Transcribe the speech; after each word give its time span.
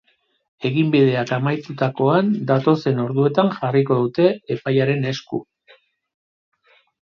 Eginbideak 0.69 1.33
amaitutakoan, 1.37 2.33
datozen 2.53 3.03
orduetan 3.05 3.53
jarriko 3.61 4.01
dute 4.03 4.29
epailearen 4.59 5.09
esku. 5.15 5.45